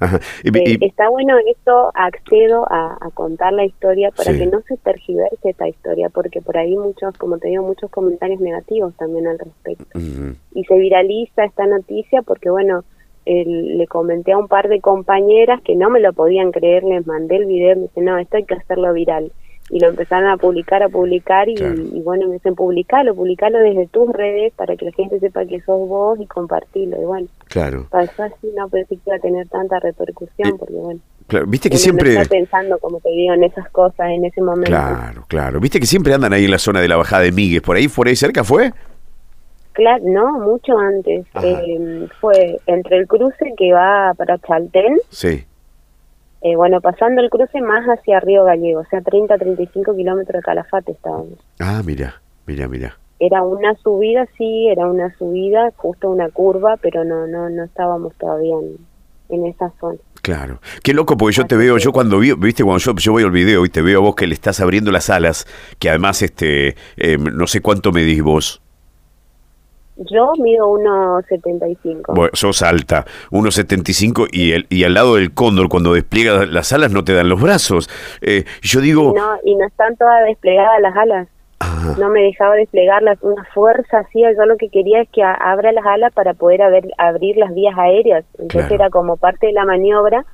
eh, 0.00 0.78
está 0.80 1.08
bueno 1.08 1.36
esto, 1.46 1.90
accedo 1.94 2.66
a, 2.68 2.98
contar 3.14 3.52
la 3.52 3.64
historia 3.64 4.10
para 4.10 4.32
que 4.32 4.46
no 4.46 4.60
se 4.62 4.76
tergiverse 4.76 5.50
esta 5.50 5.68
historia, 5.68 6.08
porque 6.08 6.40
por 6.40 6.58
ahí 6.58 6.76
muchos, 6.76 7.16
como 7.16 7.38
te 7.38 7.48
digo, 7.48 7.62
muchos 7.62 7.90
comentarios 7.90 8.40
negativos 8.40 8.94
también 8.96 9.26
al 9.28 9.38
respecto. 9.38 9.98
Y 10.52 10.64
se 10.64 10.76
viraliza 10.76 11.44
esta 11.44 11.66
noticia 11.66 12.22
porque, 12.22 12.50
bueno, 12.50 12.84
le 13.24 13.86
comenté 13.86 14.32
a 14.32 14.38
un 14.38 14.48
par 14.48 14.68
de 14.68 14.80
compañeras 14.80 15.62
que 15.62 15.76
no 15.76 15.90
me 15.90 16.00
lo 16.00 16.12
podían 16.12 16.50
creer, 16.50 16.84
les 16.84 17.06
mandé 17.06 17.36
el 17.36 17.46
video 17.46 17.72
y 17.72 17.76
me 17.76 17.82
dicen, 17.82 18.04
no, 18.04 18.18
esto 18.18 18.36
hay 18.36 18.44
que 18.44 18.54
hacerlo 18.54 18.92
viral 18.92 19.32
y 19.70 19.80
lo 19.80 19.88
empezaron 19.88 20.28
a 20.28 20.36
publicar, 20.36 20.82
a 20.82 20.88
publicar 20.88 21.48
y, 21.48 21.56
bueno, 22.02 22.28
me 22.28 22.34
dicen 22.34 22.54
publicalo, 22.54 23.14
publicalo 23.14 23.58
desde 23.58 23.86
tus 23.86 24.10
redes 24.12 24.52
para 24.54 24.76
que 24.76 24.84
la 24.84 24.92
gente 24.92 25.18
sepa 25.20 25.46
que 25.46 25.60
sos 25.60 25.88
vos 25.88 26.18
y 26.20 26.26
compartirlo. 26.26 27.00
Y 27.00 27.04
bueno, 27.04 27.28
claro. 27.48 27.86
pasó 27.90 28.24
así, 28.24 28.48
no 28.54 28.68
pensé 28.68 28.96
que 28.96 29.02
iba 29.06 29.16
a 29.16 29.20
tener 29.20 29.48
tanta 29.48 29.78
repercusión 29.80 30.58
porque 30.58 30.74
bueno. 30.74 31.00
Claro, 31.26 31.46
viste 31.46 31.70
que 31.70 31.78
siempre. 31.78 32.10
está 32.10 32.28
pensando, 32.28 32.78
como 32.78 33.00
te 33.00 33.08
digo, 33.10 33.32
en 33.32 33.44
esas 33.44 33.68
cosas 33.70 34.10
en 34.10 34.26
ese 34.26 34.42
momento. 34.42 34.66
Claro, 34.66 35.24
claro. 35.26 35.60
Viste 35.60 35.80
que 35.80 35.86
siempre 35.86 36.12
andan 36.12 36.34
ahí 36.34 36.44
en 36.44 36.50
la 36.50 36.58
zona 36.58 36.82
de 36.82 36.88
la 36.88 36.96
bajada 36.96 37.22
de 37.22 37.32
Migues. 37.32 37.62
¿Por 37.62 37.76
ahí, 37.76 37.88
por 37.88 38.06
ahí 38.06 38.16
cerca 38.16 38.44
fue? 38.44 38.72
Claro, 39.72 40.04
no, 40.06 40.40
mucho 40.40 40.76
antes. 40.78 41.26
Eh, 41.42 42.06
fue 42.20 42.58
entre 42.66 42.98
el 42.98 43.08
cruce 43.08 43.54
que 43.56 43.72
va 43.72 44.12
para 44.14 44.38
Chaltén. 44.38 44.98
Sí 45.08 45.46
eh, 46.44 46.56
bueno, 46.56 46.82
pasando 46.82 47.22
el 47.22 47.30
cruce 47.30 47.62
más 47.62 47.86
hacia 47.86 48.20
Río 48.20 48.44
Gallego, 48.44 48.80
o 48.80 48.84
sea, 48.84 49.00
30, 49.00 49.38
35 49.38 49.96
kilómetros 49.96 50.40
de 50.40 50.44
Calafate 50.44 50.92
estábamos. 50.92 51.38
Ah, 51.58 51.80
mira, 51.82 52.20
mira, 52.46 52.68
mira. 52.68 52.98
Era 53.18 53.42
una 53.42 53.74
subida, 53.76 54.26
sí, 54.36 54.68
era 54.68 54.86
una 54.86 55.10
subida, 55.16 55.72
justo 55.76 56.10
una 56.10 56.28
curva, 56.28 56.76
pero 56.76 57.02
no, 57.02 57.26
no, 57.26 57.48
no 57.48 57.64
estábamos 57.64 58.14
todavía 58.16 58.56
en, 59.30 59.46
esa 59.46 59.72
zona. 59.80 59.98
Claro. 60.20 60.60
Qué 60.82 60.92
loco, 60.92 61.16
porque 61.16 61.34
yo 61.34 61.46
te 61.46 61.56
veo, 61.56 61.78
yo 61.78 61.92
cuando 61.92 62.18
vi, 62.18 62.34
viste, 62.34 62.62
cuando 62.62 62.80
yo, 62.80 62.94
yo 62.94 63.12
voy 63.12 63.22
al 63.22 63.30
video 63.30 63.64
y 63.64 63.70
te 63.70 63.80
veo 63.80 64.00
a 64.00 64.02
vos 64.02 64.14
que 64.14 64.26
le 64.26 64.34
estás 64.34 64.60
abriendo 64.60 64.92
las 64.92 65.08
alas, 65.08 65.46
que 65.78 65.88
además, 65.88 66.20
este, 66.20 66.76
eh, 66.98 67.16
no 67.16 67.46
sé 67.46 67.62
cuánto 67.62 67.90
medís 67.90 68.22
vos. 68.22 68.60
Yo 69.96 70.32
mido 70.38 70.68
1,75. 70.70 72.14
Bueno, 72.14 72.30
sos 72.32 72.62
alta, 72.62 73.04
1,75 73.30 74.28
y, 74.32 74.52
el, 74.52 74.66
y 74.68 74.84
al 74.84 74.94
lado 74.94 75.14
del 75.14 75.32
cóndor, 75.32 75.68
cuando 75.68 75.94
despliega 75.94 76.46
las 76.46 76.72
alas, 76.72 76.90
no 76.90 77.04
te 77.04 77.14
dan 77.14 77.28
los 77.28 77.40
brazos. 77.40 77.88
Eh, 78.20 78.44
yo 78.62 78.80
digo... 78.80 79.12
No, 79.14 79.38
y 79.44 79.54
no 79.54 79.66
están 79.66 79.96
todas 79.96 80.24
desplegadas 80.26 80.80
las 80.80 80.96
alas. 80.96 81.28
No 81.98 82.08
me 82.08 82.22
dejaba 82.22 82.56
desplegarlas, 82.56 83.18
una 83.22 83.44
fuerza 83.54 83.98
así. 83.98 84.22
Yo 84.22 84.46
lo 84.46 84.56
que 84.56 84.68
quería 84.68 85.02
es 85.02 85.08
que 85.10 85.22
abra 85.22 85.72
las 85.72 85.86
alas 85.86 86.12
para 86.12 86.34
poder 86.34 86.60
abrir 86.98 87.36
las 87.36 87.54
vías 87.54 87.76
aéreas. 87.78 88.24
Entonces 88.38 88.70
era 88.70 88.90
como 88.90 89.16
parte 89.16 89.46
de 89.46 89.52
la 89.52 89.64
maniobra 89.64 90.24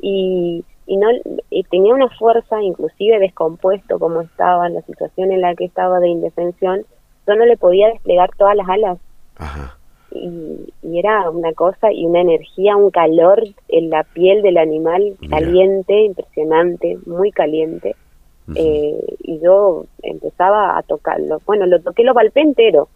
y, 0.00 0.64
y 0.86 0.96
no 0.96 1.08
y 1.50 1.62
tenía 1.64 1.94
una 1.94 2.08
fuerza, 2.08 2.60
inclusive 2.62 3.18
descompuesto 3.18 3.98
como 3.98 4.22
estaba 4.22 4.66
en 4.66 4.74
la 4.74 4.82
situación 4.82 5.32
en 5.32 5.40
la 5.40 5.54
que 5.54 5.64
estaba 5.64 6.00
de 6.00 6.08
indefensión 6.08 6.84
yo 7.26 7.34
no 7.34 7.44
le 7.46 7.56
podía 7.56 7.88
desplegar 7.88 8.30
todas 8.36 8.56
las 8.56 8.68
alas. 8.68 8.98
Ajá. 9.36 9.78
Y, 10.10 10.72
y 10.82 10.98
era 10.98 11.30
una 11.30 11.52
cosa 11.54 11.90
y 11.90 12.04
una 12.04 12.20
energía, 12.20 12.76
un 12.76 12.90
calor 12.90 13.42
en 13.68 13.90
la 13.90 14.04
piel 14.04 14.42
del 14.42 14.58
animal 14.58 15.16
Mira. 15.20 15.38
caliente, 15.38 16.02
impresionante, 16.02 16.98
muy 17.06 17.30
caliente. 17.30 17.96
Eh, 18.56 19.16
y 19.20 19.40
yo 19.40 19.84
empezaba 20.02 20.76
a 20.76 20.82
tocarlo. 20.82 21.40
Bueno, 21.46 21.64
lo 21.66 21.80
toqué, 21.80 22.02
lo 22.02 22.12
palpé 22.12 22.40
entero, 22.40 22.88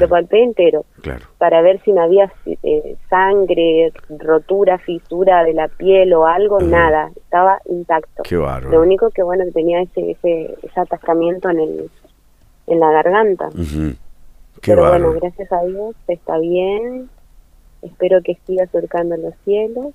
lo 0.00 0.08
palpé 0.08 0.42
entero 0.42 0.86
claro. 1.02 1.26
para 1.36 1.60
ver 1.60 1.80
si 1.82 1.92
no 1.92 2.02
había 2.02 2.32
eh, 2.46 2.96
sangre, 3.10 3.92
rotura, 4.08 4.78
fisura 4.78 5.44
de 5.44 5.52
la 5.52 5.68
piel 5.68 6.14
o 6.14 6.26
algo, 6.26 6.58
nada, 6.60 7.10
estaba 7.16 7.58
intacto. 7.66 8.22
Qué. 8.22 8.36
Lo 8.36 8.80
único 8.80 9.10
que 9.10 9.22
bueno 9.22 9.44
tenía 9.52 9.82
ese 9.82 10.12
ese, 10.12 10.56
ese 10.62 10.80
atascamiento 10.80 11.50
en 11.50 11.60
el 11.60 11.90
en 12.66 12.80
la 12.80 12.90
garganta. 12.90 13.48
Qué 13.50 14.72
Pero 14.72 14.88
bueno, 14.88 15.12
gracias 15.12 15.52
a 15.52 15.62
Dios 15.64 15.94
está 16.08 16.38
bien. 16.38 17.08
Espero 17.82 18.22
que 18.22 18.38
siga 18.46 18.66
surcando 18.66 19.16
los 19.16 19.34
cielos. 19.44 19.92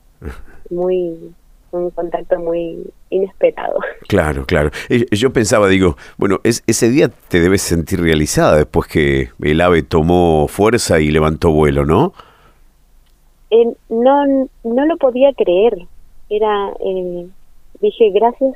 Muy 0.70 1.34
un 1.72 1.90
contacto 1.92 2.40
muy 2.40 2.92
inesperado. 3.10 3.80
Claro, 4.08 4.46
claro. 4.46 4.72
Eh, 4.90 5.06
Yo 5.12 5.32
pensaba, 5.32 5.68
digo, 5.68 5.96
bueno, 6.18 6.40
es, 6.44 6.64
ese 6.66 6.90
día 6.90 7.10
te 7.10 7.40
debes 7.40 7.62
sentir 7.62 8.02
realizada 8.02 8.58
después 8.58 8.88
que 8.88 9.30
el 9.42 9.62
ave 9.62 9.84
tomó 9.84 10.48
fuerza 10.48 11.00
y 11.00 11.12
levantó 11.12 11.52
vuelo, 11.52 11.86
¿no? 11.86 12.14
Eh, 13.52 13.66
no 13.90 14.50
no 14.64 14.86
lo 14.86 14.98
podía 14.98 15.34
creer. 15.34 15.78
Era 16.30 16.72
eh, 16.84 17.28
dije 17.82 18.10
gracias, 18.12 18.56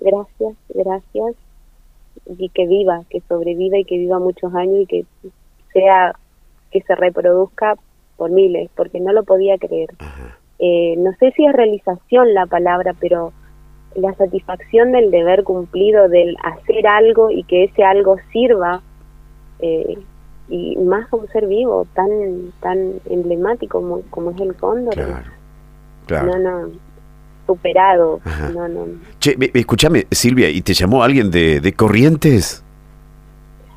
gracias, 0.00 0.54
gracias 0.68 1.34
y 2.38 2.48
que 2.50 2.66
viva, 2.66 3.02
que 3.10 3.20
sobreviva 3.28 3.78
y 3.78 3.84
que 3.84 3.98
viva 3.98 4.18
muchos 4.18 4.54
años 4.54 4.82
y 4.82 4.86
que 4.86 5.04
sea 5.72 6.14
que 6.70 6.80
se 6.82 6.94
reproduzca 6.94 7.76
por 8.16 8.30
miles, 8.30 8.70
porque 8.76 9.00
no 9.00 9.12
lo 9.12 9.24
podía 9.24 9.58
creer. 9.58 9.90
Eh, 10.58 10.94
no 10.98 11.12
sé 11.18 11.32
si 11.32 11.44
es 11.44 11.52
realización 11.52 12.34
la 12.34 12.46
palabra, 12.46 12.94
pero 12.98 13.32
la 13.94 14.14
satisfacción 14.14 14.92
del 14.92 15.10
deber 15.10 15.44
cumplido, 15.44 16.08
del 16.08 16.36
hacer 16.42 16.86
algo 16.86 17.30
y 17.30 17.44
que 17.44 17.64
ese 17.64 17.84
algo 17.84 18.16
sirva, 18.32 18.82
eh, 19.60 19.98
y 20.48 20.76
más 20.76 21.10
a 21.12 21.16
un 21.16 21.28
ser 21.28 21.46
vivo 21.46 21.86
tan 21.94 22.52
tan 22.60 22.94
emblemático 23.08 23.80
como, 23.80 24.00
como 24.10 24.30
es 24.30 24.40
el 24.40 24.54
cóndor. 24.54 24.94
Claro, 24.94 25.30
claro. 26.06 26.26
No, 26.26 26.38
no, 26.38 26.72
superado. 27.46 28.20
Ajá. 28.24 28.50
No, 28.50 28.68
no. 28.68 28.86
Che, 29.20 29.36
escúchame, 29.54 30.06
Silvia, 30.10 30.48
¿y 30.50 30.62
te 30.62 30.74
llamó 30.74 31.02
alguien 31.02 31.30
de, 31.30 31.60
de 31.60 31.72
Corrientes? 31.72 32.62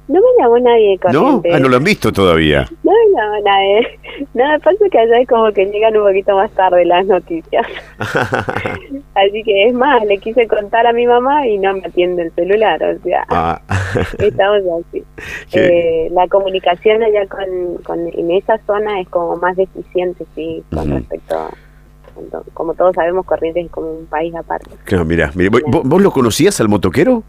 No 0.08 0.22
me 0.22 0.42
llamó 0.42 0.58
nadie 0.60 0.92
de 0.92 1.12
¿No? 1.12 1.22
Corrientes. 1.22 1.54
Ah, 1.54 1.60
no 1.60 1.68
lo 1.68 1.76
han 1.78 1.84
visto 1.84 2.14
todavía. 2.14 2.66
No 2.82 2.92
me 2.92 3.20
llamó 3.22 3.44
nadie. 3.44 4.00
No, 4.34 4.48
me 4.48 4.60
pasa 4.60 4.86
que 4.90 5.00
allá 5.00 5.20
es 5.20 5.28
como 5.28 5.52
que 5.52 5.66
llegan 5.66 5.98
un 5.98 6.04
poquito 6.08 6.34
más 6.34 6.50
tarde 6.52 6.86
las 6.86 7.06
noticias. 7.08 7.68
Así 9.16 9.44
que 9.44 9.66
es 9.66 9.74
más, 9.74 10.06
le 10.06 10.18
quise 10.20 10.48
contar 10.48 10.88
a 10.88 10.94
mi 10.94 11.06
mamá 11.08 11.46
y 11.48 11.58
no 11.58 11.74
me 11.74 11.82
atiende 11.86 12.24
el 12.24 12.32
celular. 12.34 12.82
O 12.84 13.04
sea, 13.04 13.26
Ah, 13.30 13.62
estamos 14.20 14.62
así. 14.88 15.04
Eh, 15.54 16.10
la 16.12 16.28
comunicación 16.28 17.02
allá 17.04 17.26
con, 17.28 17.82
con 17.84 18.08
en 18.08 18.32
esa 18.32 18.60
zona 18.68 19.00
es 19.02 19.10
como 19.10 19.36
más 19.38 19.56
deficiente, 19.58 20.24
sí, 20.36 20.64
con 20.74 20.90
respecto 20.92 21.36
a. 21.36 21.50
Como 22.54 22.74
todos 22.74 22.96
sabemos, 22.96 23.26
Corrientes 23.26 23.66
es 23.66 23.72
como 23.72 23.92
un 23.92 24.06
país 24.06 24.34
aparte. 24.36 24.70
claro, 24.86 25.06
mira, 25.06 25.32
mira, 25.36 25.52
¿vos, 25.68 25.82
vos 25.84 26.02
lo 26.02 26.12
conocías 26.12 26.60
al 26.62 26.70
motoquero? 26.70 27.24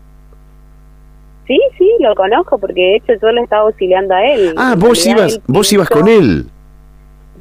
Sí, 1.46 1.58
sí, 1.78 1.90
lo 2.00 2.14
conozco 2.14 2.58
porque 2.58 2.80
de 2.80 2.96
hecho 2.96 3.12
yo 3.22 3.32
le 3.32 3.40
estaba 3.40 3.62
auxiliando 3.62 4.14
a 4.14 4.22
él. 4.24 4.54
Ah, 4.56 4.74
vos 4.78 5.04
ibas, 5.06 5.34
él 5.34 5.42
vos 5.46 5.72
ibas 5.72 5.88
con 5.88 6.06
él. 6.06 6.46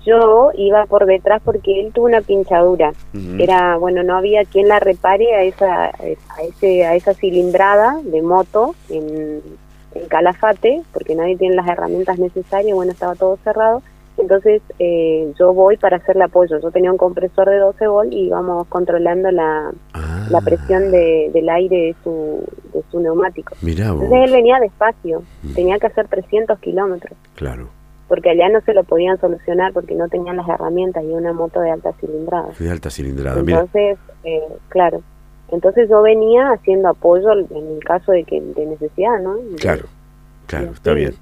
Yo 0.06 0.52
iba 0.56 0.86
por 0.86 1.06
detrás 1.06 1.42
porque 1.44 1.82
él 1.82 1.92
tuvo 1.94 2.06
una 2.06 2.22
pinchadura. 2.22 2.94
Era, 3.38 3.76
bueno, 3.76 4.04
no 4.04 4.16
había 4.16 4.46
quien 4.46 4.70
la 4.70 4.80
repare 4.80 5.36
a 5.36 5.44
esa, 5.44 5.86
a 5.88 6.42
ese, 6.48 6.86
a 6.86 6.96
esa 6.96 7.14
cilindrada 7.14 8.00
de 8.04 8.22
moto 8.22 8.74
en, 8.90 9.42
en 9.94 10.08
Calafate, 10.08 10.82
porque 10.94 11.14
nadie 11.14 11.36
tiene 11.36 11.56
las 11.56 11.68
herramientas 11.68 12.18
necesarias, 12.20 12.74
bueno, 12.74 12.94
estaba 12.94 13.16
todo 13.16 13.38
cerrado. 13.44 13.82
Entonces 14.18 14.62
eh, 14.80 15.32
yo 15.40 15.54
voy 15.54 15.78
para 15.78 15.98
hacerle 15.98 16.24
apoyo. 16.24 16.60
Yo 16.60 16.72
tenía 16.72 16.92
un 16.92 16.98
compresor 16.98 17.50
de 17.50 17.58
12 17.58 17.88
volt 17.88 18.12
y 18.14 18.28
íbamos 18.28 18.68
controlando 18.68 19.30
la, 19.32 19.72
Ah, 19.94 20.28
la 20.30 20.42
presión 20.42 20.92
de, 20.92 21.30
del 21.34 21.48
aire 21.50 21.78
de 21.78 21.96
su, 22.04 22.44
de 22.74 22.84
su 22.92 23.00
neumático. 23.00 23.56
Mirá 23.62 23.92
vos, 23.92 24.04
Entonces 24.04 24.28
él 24.28 24.34
venía 24.34 24.60
despacio, 24.60 25.22
Mm. 25.44 25.54
tenía 25.54 25.80
que 25.80 25.88
hacer 25.88 26.08
300 26.08 26.58
kilómetros, 26.60 27.18
claro, 27.36 27.70
porque 28.08 28.30
allá 28.32 28.50
no 28.50 28.60
se 28.62 28.74
lo 28.74 28.84
podían 28.84 29.20
solucionar 29.20 29.72
porque 29.74 29.94
no 29.96 30.08
tenían 30.10 30.38
las 30.38 30.48
herramientas 30.50 31.04
y 31.04 31.08
una 31.14 31.34
moto 31.34 31.60
de 31.62 31.72
alta 31.72 31.94
cilindrada. 32.00 32.50
de 32.58 32.70
alta 32.72 32.90
cilindrada. 32.90 33.40
Entonces, 33.40 33.98
eh, 34.24 34.42
claro, 34.70 35.02
entonces 35.52 35.90
yo 35.90 36.02
venía 36.02 36.52
haciendo 36.52 36.90
apoyo 36.90 37.32
en 37.34 37.48
el 37.76 37.84
caso 37.86 38.12
de 38.12 38.24
que 38.24 38.42
de 38.42 38.66
necesidad, 38.66 39.20
¿no? 39.22 39.36
Claro, 39.60 39.86
claro, 40.48 40.72
está 40.72 40.94
bien. 40.94 41.14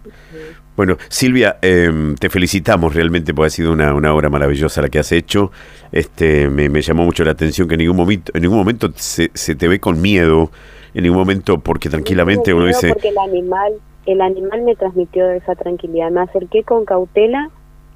Bueno, 0.75 0.97
Silvia, 1.07 1.57
eh, 1.61 2.15
te 2.19 2.29
felicitamos 2.29 2.93
realmente 2.93 3.33
porque 3.33 3.47
ha 3.47 3.49
sido 3.49 3.71
una, 3.71 3.93
una 3.93 4.13
obra 4.13 4.29
maravillosa 4.29 4.81
la 4.81 4.89
que 4.89 4.99
has 4.99 5.11
hecho. 5.11 5.51
Este, 5.91 6.49
me, 6.49 6.67
me 6.69 6.81
llamó 6.81 7.05
mucho 7.05 7.23
la 7.23 7.31
atención 7.31 7.67
que 7.67 7.75
en 7.75 7.79
ningún 7.79 7.95
momento, 7.95 8.31
en 8.35 8.41
ningún 8.41 8.57
momento 8.57 8.91
se, 8.95 9.31
se 9.33 9.55
te 9.55 9.67
ve 9.67 9.79
con 9.79 10.01
miedo, 10.01 10.51
en 10.93 11.03
ningún 11.03 11.19
momento 11.19 11.59
porque 11.59 11.89
tranquilamente 11.89 12.51
No, 12.51 12.57
uno 12.57 12.65
no, 12.65 12.69
dice, 12.69 12.89
Porque 12.89 13.09
el 13.09 13.17
animal, 13.17 13.73
el 14.05 14.21
animal 14.21 14.63
me 14.63 14.75
transmitió 14.75 15.29
esa 15.31 15.55
tranquilidad. 15.55 16.11
Me 16.11 16.21
acerqué 16.21 16.63
con 16.63 16.85
cautela 16.85 17.49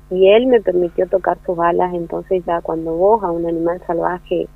y 0.09 0.29
él 0.29 0.47
me 0.47 0.61
permitió 0.61 1.07
tocar 1.07 1.37
sus 1.45 1.59
alas. 1.59 1.93
Entonces 1.93 2.43
ya 2.45 2.61
cuando 2.61 2.93
vos 2.93 3.23
a 3.23 3.31
un 3.31 3.45
animal 3.45 3.81
salvaje 3.87 4.47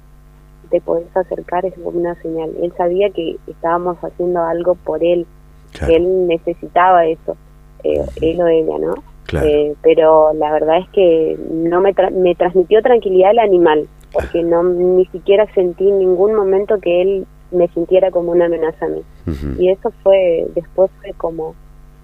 te 0.70 0.82
podés 0.82 1.16
acercar 1.16 1.66
es 1.66 1.74
como 1.76 1.90
una 1.90 2.16
señal. 2.22 2.52
Él 2.62 2.74
sabía 2.78 3.10
que 3.10 3.38
estábamos 3.48 3.98
haciendo 3.98 4.44
algo 4.44 4.76
por 4.76 5.04
él, 5.04 5.28
claro, 5.74 5.94
él 5.94 6.28
necesitaba 6.28 7.06
eso, 7.06 7.36
eh, 7.84 8.02
él 8.22 8.42
o 8.42 8.48
ella, 8.48 8.78
¿no? 8.80 8.96
claro, 9.26 9.48
Eh, 9.48 9.74
pero 9.82 10.34
la 10.34 10.52
verdad 10.52 10.78
es 10.80 10.90
que 10.90 11.38
no 11.52 11.82
me, 11.82 11.94
tra- 11.94 12.12
me 12.12 12.36
transmitió 12.36 12.82
tranquilidad 12.82 13.32
el 13.32 13.40
animal, 13.40 13.88
porque 14.12 14.44
no 14.44 14.64
ni 14.64 15.06
siquiera 15.08 15.46
sentí 15.54 15.88
en 15.90 16.00
ningún 16.00 16.36
momento 16.36 16.80
que 16.80 17.02
él 17.02 17.26
me 17.52 17.68
sintiera 17.70 18.10
como 18.12 18.32
una 18.32 18.46
amenaza 18.46 18.86
a 18.86 18.90
mí. 18.90 19.02
Y 19.60 19.70
eso 19.70 19.92
fue, 20.04 20.46
después 20.56 20.90
fue 21.02 21.14
como, 21.14 21.56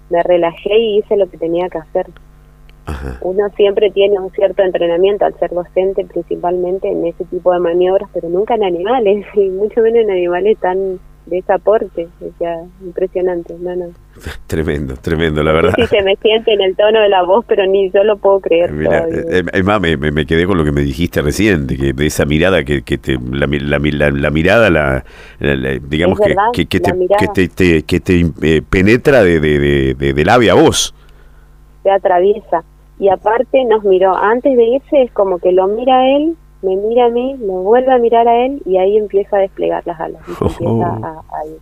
me 0.08 0.22
relajé 0.22 0.76
y 0.78 0.98
hice 0.98 1.16
lo 1.16 1.28
que 1.30 1.38
tenía 1.38 1.68
que 1.68 1.78
hacer. 1.78 2.06
ajá, 2.86 3.18
Uno 3.22 3.48
siempre 3.56 3.90
tiene 3.90 4.18
un 4.18 4.30
cierto 4.32 4.62
entrenamiento 4.62 5.24
al 5.24 5.34
ser 5.38 5.50
docente 5.50 6.04
principalmente 6.04 6.88
en 6.90 7.06
ese 7.06 7.24
tipo 7.26 7.52
de 7.52 7.58
maniobras, 7.60 8.08
pero 8.12 8.28
nunca 8.28 8.54
en 8.54 8.64
animales, 8.64 9.26
y 9.34 9.48
mucho 9.50 9.80
menos 9.82 10.02
en 10.02 10.10
animales 10.10 10.58
tan 10.58 10.98
de 11.26 11.38
ese 11.38 11.52
aporte, 11.52 12.08
o 12.20 12.30
sea, 12.38 12.56
impresionante, 12.82 13.54
no, 13.60 13.76
no. 13.76 13.86
tremendo, 14.46 14.94
tremendo, 14.96 15.42
la 15.42 15.52
verdad. 15.52 15.74
si 15.76 15.86
se 15.86 16.02
me 16.02 16.16
siente 16.16 16.52
en 16.52 16.60
el 16.60 16.74
tono 16.76 17.00
de 17.00 17.08
la 17.08 17.22
voz, 17.22 17.44
pero 17.46 17.66
ni 17.66 17.90
yo 17.90 18.02
lo 18.04 18.16
puedo 18.16 18.40
creer. 18.40 18.72
Mira, 18.72 19.06
eh, 19.08 19.42
eh, 19.52 19.62
más 19.62 19.80
me, 19.80 19.96
me- 19.96 20.26
quedé 20.26 20.46
con 20.46 20.58
lo 20.58 20.64
que 20.64 20.72
me 20.72 20.80
dijiste 20.80 21.22
recién, 21.22 21.66
de, 21.66 21.76
que, 21.76 21.92
de 21.92 22.06
esa 22.06 22.24
mirada 22.24 22.64
que, 22.64 22.82
que 22.82 22.98
te, 22.98 23.16
la, 23.30 23.46
la, 23.46 23.78
la- 23.78 24.10
la 24.10 24.30
mirada, 24.30 24.70
la, 24.70 25.04
digamos 25.88 26.18
que, 26.18 26.28
verdad, 26.28 26.44
que, 26.52 26.64
te, 26.66 26.80
que 26.80 27.28
te, 27.28 27.48
te- 27.48 27.82
que 27.84 28.00
te, 28.00 28.26
eh, 28.42 28.62
penetra 28.68 29.22
de, 29.22 29.38
de, 29.40 29.94
de, 29.94 30.12
de- 30.12 30.30
ave 30.30 30.50
a 30.50 30.54
vos. 30.54 30.94
se 31.82 31.90
atraviesa. 31.90 32.64
Y 32.98 33.08
aparte 33.08 33.64
nos 33.64 33.82
miró, 33.84 34.14
antes 34.14 34.54
de 34.56 34.64
irse 34.64 35.02
es 35.02 35.12
como 35.12 35.38
que 35.38 35.52
lo 35.52 35.66
mira 35.68 36.06
él, 36.16 36.36
me 36.62 36.76
mira 36.76 37.06
a 37.06 37.08
mí, 37.08 37.34
me 37.38 37.46
vuelve 37.52 37.92
a 37.92 37.98
mirar 37.98 38.28
a 38.28 38.44
él 38.44 38.60
y 38.66 38.76
ahí 38.76 38.96
empieza 38.96 39.36
a 39.36 39.40
desplegar 39.40 39.82
las 39.86 39.98
alas. 40.00 40.22
empieza 40.40 40.86
a, 40.86 41.22
a 41.32 41.46
ir. 41.46 41.58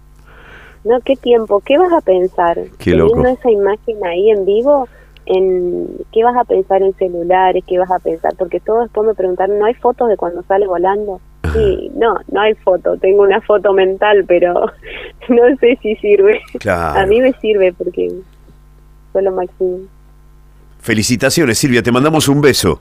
No, 0.85 1.00
qué 1.00 1.17
tiempo, 1.17 1.61
¿qué 1.61 1.76
vas 1.76 1.93
a 1.93 2.00
pensar? 2.00 2.57
Qué 2.78 2.93
Teniendo 2.93 3.17
loco. 3.17 3.28
esa 3.28 3.50
imagen 3.50 4.05
ahí 4.07 4.31
en 4.31 4.45
vivo, 4.45 4.88
en 5.26 5.88
qué 6.12 6.25
vas 6.25 6.37
a 6.37 6.45
pensar 6.45 6.83
en 6.83 6.95
celulares, 6.95 7.64
qué 7.67 7.78
vas 7.78 7.90
a 7.90 7.99
pensar, 7.99 8.35
porque 8.38 8.61
todos 8.61 8.85
después 8.85 9.07
me 9.07 9.14
preguntaron, 9.14 9.59
¿no 9.59 9.67
hay 9.67 9.75
fotos 9.75 10.09
de 10.09 10.17
cuando 10.17 10.43
sale 10.45 10.67
volando? 10.67 11.21
Sí, 11.52 11.90
no, 11.95 12.14
no 12.31 12.40
hay 12.40 12.55
foto, 12.55 12.97
tengo 12.99 13.23
una 13.23 13.40
foto 13.40 13.73
mental, 13.73 14.25
pero 14.26 14.55
no 15.28 15.57
sé 15.61 15.78
si 15.83 15.97
sirve. 15.97 16.40
Claro. 16.59 17.00
A 17.00 17.07
mí 17.07 17.21
me 17.21 17.33
sirve 17.35 17.73
porque 17.73 18.11
fue 19.12 19.23
lo 19.23 19.33
máximo. 19.33 19.78
Felicitaciones, 20.81 21.59
Silvia, 21.59 21.83
te 21.83 21.90
mandamos 21.93 22.28
un 22.28 22.40
beso. 22.40 22.81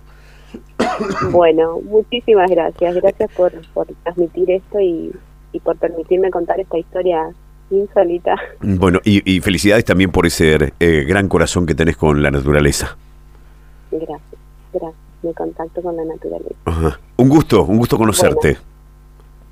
Bueno, 1.31 1.79
muchísimas 1.81 2.49
gracias. 2.49 2.95
Gracias 2.95 3.31
por, 3.35 3.51
por 3.73 3.87
transmitir 4.03 4.51
esto 4.51 4.79
y, 4.79 5.11
y 5.51 5.59
por 5.59 5.77
permitirme 5.77 6.29
contar 6.31 6.59
esta 6.59 6.77
historia 6.77 7.29
insólita. 7.69 8.35
Bueno, 8.61 8.99
y, 9.03 9.29
y 9.29 9.39
felicidades 9.41 9.85
también 9.85 10.11
por 10.11 10.25
ese 10.25 10.73
eh, 10.79 11.05
gran 11.07 11.27
corazón 11.27 11.65
que 11.65 11.75
tenés 11.75 11.97
con 11.97 12.21
la 12.21 12.31
naturaleza. 12.31 12.97
Gracias, 13.91 14.21
gracias. 14.73 14.93
Me 15.23 15.33
contacto 15.33 15.81
con 15.81 15.95
la 15.95 16.05
naturaleza. 16.05 16.55
Ajá. 16.65 16.99
Un 17.17 17.29
gusto, 17.29 17.63
un 17.63 17.77
gusto 17.77 17.97
conocerte. 17.97 18.57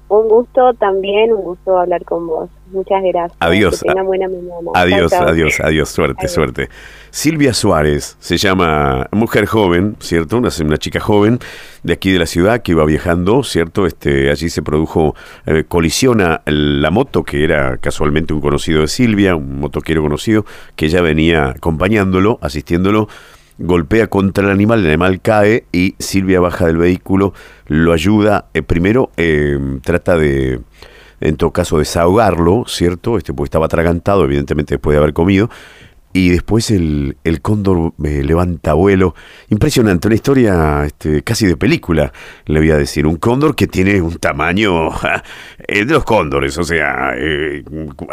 Un 0.08 0.28
gusto 0.28 0.74
también, 0.76 1.34
un 1.34 1.42
gusto 1.42 1.80
hablar 1.80 2.04
con 2.06 2.28
vos. 2.28 2.50
Muchas 2.72 3.02
gracias. 3.02 3.38
Adiós. 3.40 3.82
Que 3.82 4.02
buena 4.02 4.28
mañana. 4.28 4.72
Adiós, 4.76 5.14
adiós, 5.14 5.60
adiós. 5.60 5.90
Suerte, 5.90 6.28
suerte. 6.28 6.70
Silvia 7.10 7.54
Suárez 7.54 8.18
se 8.20 8.38
llama 8.38 9.08
mujer 9.12 9.46
joven, 9.46 9.96
¿cierto? 10.00 10.38
Una, 10.38 10.50
una, 10.62 10.78
chica 10.78 11.00
joven 11.00 11.40
de 11.82 11.94
aquí 11.94 12.12
de 12.12 12.20
la 12.20 12.26
ciudad 12.26 12.62
que 12.62 12.74
iba 12.74 12.86
viajando, 12.86 13.44
¿cierto? 13.44 13.88
Este, 13.88 14.30
allí 14.30 14.50
se 14.50 14.62
produjo, 14.62 15.16
eh, 15.46 15.64
colisiona 15.68 16.42
la 16.46 16.92
moto 16.92 17.24
que 17.24 17.44
era 17.44 17.78
casualmente 17.78 18.34
un 18.34 18.42
conocido 18.42 18.82
de 18.82 18.88
Silvia, 18.88 19.36
un 19.36 19.60
motoquero 19.60 20.02
conocido, 20.04 20.46
que 20.76 20.88
ella 20.88 21.02
venía 21.02 21.50
acompañándolo, 21.50 22.38
asistiéndolo 22.42 23.08
golpea 23.58 24.08
contra 24.08 24.46
el 24.46 24.52
animal, 24.52 24.82
el 24.82 24.88
animal 24.88 25.22
cae 25.22 25.66
y 25.72 25.96
Silvia 26.00 26.40
baja 26.40 26.68
del 26.68 26.78
vehículo, 26.78 27.34
lo 27.68 27.94
ayuda, 27.94 28.50
eh, 28.54 28.62
primero 28.62 29.12
eh, 29.18 29.58
trata 29.84 30.18
de, 30.18 30.62
en 31.22 31.38
todo 31.38 31.52
caso, 31.52 31.80
desahogarlo, 31.80 32.66
¿cierto? 32.68 33.18
Este, 33.18 33.34
porque 33.34 33.48
estaba 33.48 33.68
atragantado, 33.68 34.26
evidentemente 34.26 34.76
después 34.76 34.96
de 34.96 35.00
haber 35.00 35.14
comido, 35.14 35.50
y 36.12 36.30
después 36.30 36.72
el, 36.72 37.18
el 37.26 37.42
cóndor 37.42 37.92
eh, 38.06 38.24
levanta 38.24 38.74
vuelo. 38.74 39.16
Impresionante, 39.50 40.08
una 40.08 40.16
historia 40.16 40.86
este, 40.86 41.24
casi 41.24 41.46
de 41.46 41.58
película, 41.58 42.14
le 42.46 42.60
voy 42.60 42.72
a 42.72 42.78
decir. 42.78 43.06
Un 43.06 43.18
cóndor 43.18 43.54
que 43.54 43.68
tiene 43.68 44.02
un 44.02 44.16
tamaño 44.18 44.92
de 45.68 45.84
los 45.84 46.06
cóndores, 46.06 46.58
o 46.58 46.64
sea, 46.64 47.16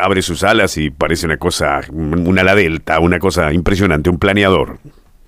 abre 0.03 0.21
sus 0.21 0.43
alas 0.43 0.77
y 0.79 0.91
parece 0.91 1.27
una 1.27 1.37
cosa, 1.37 1.81
una 1.93 2.41
ala 2.41 2.57
delta, 2.57 2.99
una 2.99 3.21
cosa 3.21 3.53
impresionante, 3.53 4.11
un 4.11 4.19
planeador. 4.19 4.81